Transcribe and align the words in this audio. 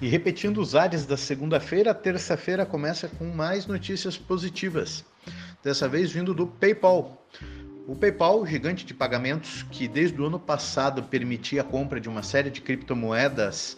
E 0.00 0.06
repetindo 0.06 0.58
os 0.60 0.76
ares 0.76 1.04
da 1.04 1.16
segunda-feira, 1.16 1.92
terça-feira 1.92 2.64
começa 2.64 3.08
com 3.08 3.24
mais 3.24 3.66
notícias 3.66 4.16
positivas. 4.16 5.04
Dessa 5.62 5.88
vez 5.88 6.12
vindo 6.12 6.32
do 6.32 6.46
PayPal. 6.46 7.26
O 7.86 7.96
PayPal, 7.96 8.46
gigante 8.46 8.86
de 8.86 8.94
pagamentos 8.94 9.64
que 9.64 9.88
desde 9.88 10.20
o 10.20 10.26
ano 10.26 10.38
passado 10.38 11.02
permitia 11.02 11.62
a 11.62 11.64
compra 11.64 12.00
de 12.00 12.08
uma 12.08 12.22
série 12.22 12.48
de 12.48 12.60
criptomoedas 12.60 13.76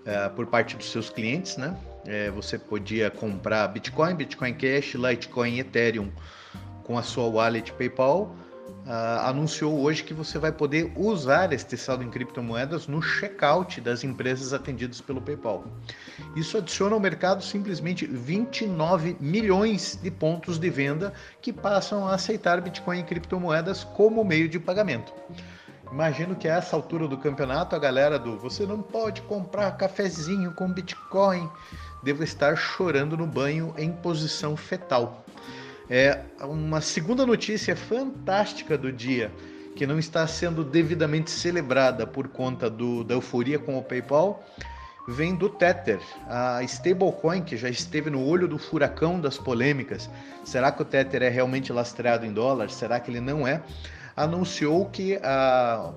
uh, 0.00 0.34
por 0.34 0.46
parte 0.46 0.76
dos 0.76 0.90
seus 0.90 1.08
clientes, 1.08 1.56
né? 1.56 1.74
É, 2.04 2.30
você 2.30 2.58
podia 2.58 3.10
comprar 3.10 3.68
Bitcoin, 3.68 4.14
Bitcoin 4.16 4.54
Cash, 4.54 4.94
Litecoin, 4.94 5.58
Ethereum 5.60 6.10
com 6.82 6.98
a 6.98 7.02
sua 7.02 7.26
wallet 7.26 7.72
PayPal 7.72 8.36
uh, 8.86 9.26
anunciou 9.26 9.80
hoje 9.80 10.04
que 10.04 10.14
você 10.14 10.38
vai 10.38 10.52
poder 10.52 10.92
usar 10.96 11.52
este 11.52 11.76
saldo 11.76 12.04
em 12.04 12.10
criptomoedas 12.10 12.86
no 12.86 13.00
checkout 13.00 13.80
das 13.80 14.04
empresas 14.04 14.52
atendidas 14.52 15.00
pelo 15.00 15.20
PayPal. 15.20 15.64
Isso 16.36 16.56
adiciona 16.58 16.94
ao 16.94 17.00
mercado 17.00 17.42
simplesmente 17.42 18.06
29 18.06 19.16
milhões 19.20 19.98
de 20.02 20.10
pontos 20.10 20.58
de 20.58 20.70
venda 20.70 21.12
que 21.40 21.52
passam 21.52 22.06
a 22.06 22.14
aceitar 22.14 22.60
Bitcoin 22.60 23.00
e 23.00 23.04
criptomoedas 23.04 23.84
como 23.84 24.24
meio 24.24 24.48
de 24.48 24.58
pagamento. 24.58 25.12
Imagino 25.90 26.34
que 26.34 26.48
a 26.48 26.56
essa 26.56 26.74
altura 26.74 27.06
do 27.06 27.18
campeonato 27.18 27.76
a 27.76 27.78
galera 27.78 28.18
do 28.18 28.38
você 28.38 28.64
não 28.64 28.80
pode 28.80 29.20
comprar 29.22 29.76
cafezinho 29.76 30.52
com 30.52 30.72
Bitcoin 30.72 31.48
deve 32.02 32.24
estar 32.24 32.56
chorando 32.56 33.14
no 33.14 33.26
banho 33.26 33.74
em 33.76 33.92
posição 33.92 34.56
fetal. 34.56 35.22
É 35.94 36.20
uma 36.40 36.80
segunda 36.80 37.26
notícia 37.26 37.76
fantástica 37.76 38.78
do 38.78 38.90
dia, 38.90 39.30
que 39.76 39.86
não 39.86 39.98
está 39.98 40.26
sendo 40.26 40.64
devidamente 40.64 41.30
celebrada 41.30 42.06
por 42.06 42.28
conta 42.28 42.70
do, 42.70 43.04
da 43.04 43.12
euforia 43.12 43.58
com 43.58 43.76
o 43.76 43.82
PayPal, 43.82 44.42
vem 45.06 45.34
do 45.34 45.50
Tether, 45.50 46.00
a 46.26 46.62
stablecoin 46.62 47.42
que 47.42 47.58
já 47.58 47.68
esteve 47.68 48.08
no 48.08 48.26
olho 48.26 48.48
do 48.48 48.56
furacão 48.56 49.20
das 49.20 49.36
polêmicas. 49.36 50.08
Será 50.42 50.72
que 50.72 50.80
o 50.80 50.84
Tether 50.86 51.24
é 51.24 51.28
realmente 51.28 51.70
lastreado 51.70 52.24
em 52.24 52.32
dólar? 52.32 52.70
Será 52.70 52.98
que 52.98 53.10
ele 53.10 53.20
não 53.20 53.46
é? 53.46 53.60
Anunciou 54.16 54.86
que 54.86 55.16
a, 55.22 55.92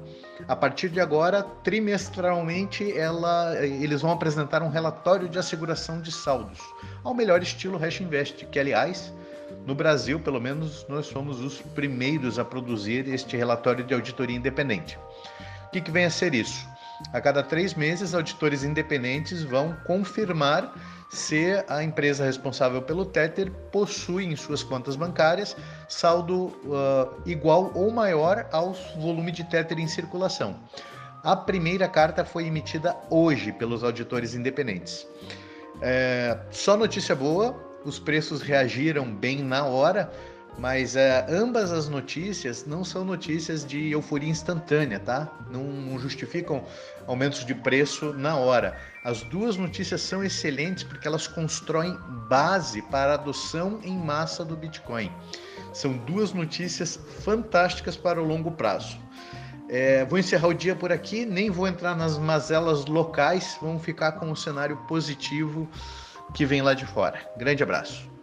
a 0.46 0.56
partir 0.58 0.90
de 0.90 1.00
agora, 1.00 1.42
trimestralmente, 1.42 2.92
ela, 2.92 3.66
eles 3.66 4.02
vão 4.02 4.12
apresentar 4.12 4.62
um 4.62 4.70
relatório 4.70 5.30
de 5.30 5.40
asseguração 5.40 6.02
de 6.02 6.12
saldos, 6.12 6.60
ao 7.02 7.14
melhor 7.14 7.42
estilo 7.42 7.78
Hash 7.78 8.02
Invest, 8.02 8.46
que 8.48 8.60
aliás 8.60 9.14
no 9.66 9.76
Brasil, 9.76 10.20
pelo 10.20 10.40
menos, 10.40 10.86
nós 10.88 11.08
somos 11.08 11.40
os 11.40 11.62
primeiros 11.62 12.38
a 12.38 12.46
produzir 12.46 13.08
este 13.08 13.36
relatório 13.36 13.84
de 13.84 13.94
auditoria 13.94 14.36
independente. 14.36 14.98
O 15.68 15.72
que, 15.72 15.82
que 15.82 15.92
vem 15.92 16.06
a 16.06 16.10
ser 16.10 16.34
isso? 16.34 16.68
A 17.12 17.20
cada 17.20 17.44
três 17.44 17.74
meses, 17.74 18.14
auditores 18.14 18.64
independentes 18.64 19.44
vão 19.44 19.76
confirmar 19.86 20.74
se 21.10 21.64
a 21.68 21.84
empresa 21.84 22.26
responsável 22.26 22.82
pelo 22.82 23.06
Tether 23.06 23.52
possui 23.72 24.26
em 24.26 24.36
suas 24.36 24.64
contas 24.64 24.96
bancárias 24.96 25.56
saldo 25.88 26.48
uh, 26.48 27.22
igual 27.26 27.72
ou 27.76 27.92
maior 27.92 28.48
ao 28.52 28.74
volume 28.98 29.32
de 29.32 29.44
Tether 29.44 29.80
em 29.80 29.88
circulação. 29.88 30.60
A 31.24 31.36
primeira 31.36 31.88
carta 31.88 32.24
foi 32.24 32.46
emitida 32.46 32.96
hoje 33.10 33.52
pelos 33.52 33.84
auditores 33.84 34.34
independentes. 34.36 35.08
É, 35.82 36.38
só 36.52 36.78
notícia 36.78 37.16
boa: 37.16 37.56
os 37.86 38.00
preços 38.00 38.42
reagiram 38.42 39.14
bem 39.14 39.44
na 39.44 39.64
hora, 39.64 40.12
mas 40.58 40.96
é, 40.96 41.26
ambas 41.30 41.72
as 41.72 41.88
notícias 41.88 42.66
não 42.66 42.84
são 42.84 43.04
notícias 43.04 43.66
de 43.66 43.92
euforia 43.92 44.30
instantânea, 44.30 45.00
tá? 45.00 45.30
Não, 45.52 45.64
não, 45.64 46.00
justificam 46.00 46.64
aumentos 47.06 47.46
de 47.46 47.54
preço 47.54 48.14
na 48.14 48.38
hora. 48.38 48.78
As 49.04 49.22
duas 49.24 49.58
notícias 49.58 50.02
são 50.02 50.24
excelentes 50.24 50.84
porque 50.84 51.08
elas 51.08 51.28
constroem 51.28 51.98
base 52.30 52.82
para 52.84 53.12
a 53.12 53.16
adoção 53.16 53.80
em 53.84 53.98
massa 53.98 54.44
do 54.44 54.56
Bitcoin. 54.56 55.12
São 55.74 55.98
duas 55.98 56.34
notícias 56.34 57.00
fantásticas 57.20 57.98
para 57.98 58.22
o 58.22 58.26
longo 58.26 58.52
prazo. 58.52 58.98
É, 59.68 60.06
vou 60.06 60.18
encerrar 60.18 60.48
o 60.48 60.54
dia 60.54 60.76
por 60.76 60.92
aqui, 60.92 61.26
nem 61.26 61.50
vou 61.50 61.68
entrar 61.68 61.96
nas 61.96 62.18
mazelas 62.18 62.86
locais, 62.86 63.58
vamos 63.62 63.84
ficar 63.84 64.14
com 64.14 64.32
o 64.32 64.36
cenário 64.36 64.78
positivo 64.88 65.70
que 66.34 66.46
vem 66.46 66.62
lá 66.62 66.74
de 66.74 66.86
fora. 66.86 67.20
Grande 67.36 67.64
abraço. 67.64 68.15